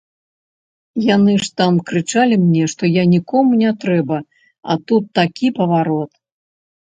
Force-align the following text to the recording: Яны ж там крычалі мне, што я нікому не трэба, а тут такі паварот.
Яны 1.15 1.33
ж 1.43 1.49
там 1.61 1.73
крычалі 1.89 2.35
мне, 2.45 2.63
што 2.73 2.83
я 2.89 3.03
нікому 3.13 3.51
не 3.63 3.71
трэба, 3.83 4.17
а 4.71 4.81
тут 4.93 5.03
такі 5.19 5.47
паварот. 5.61 6.11